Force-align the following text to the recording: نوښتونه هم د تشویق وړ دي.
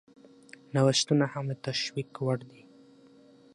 نوښتونه 0.73 1.25
هم 1.33 1.45
د 1.49 1.53
تشویق 1.65 2.11
وړ 2.25 2.39
دي. 2.51 2.61